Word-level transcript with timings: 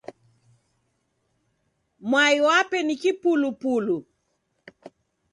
Mwai 2.09 2.35
wape 2.47 2.77
ni 2.83 2.93
kipulupulu. 3.01 3.97